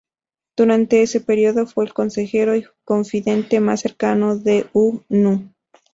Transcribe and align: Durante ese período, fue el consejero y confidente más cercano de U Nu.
Durante 0.57 1.03
ese 1.03 1.21
período, 1.21 1.67
fue 1.67 1.85
el 1.85 1.93
consejero 1.93 2.55
y 2.55 2.65
confidente 2.85 3.59
más 3.59 3.81
cercano 3.81 4.35
de 4.35 4.65
U 4.73 5.01
Nu. 5.09 5.51